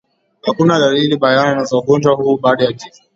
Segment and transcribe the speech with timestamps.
[0.41, 3.03] Hakuna dalili bayana za ugonjwa huu baada ya kifo